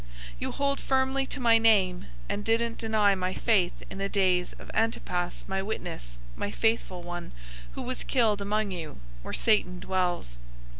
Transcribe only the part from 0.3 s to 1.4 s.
You hold firmly to